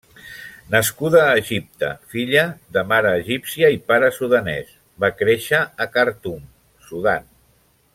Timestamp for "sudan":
6.91-7.31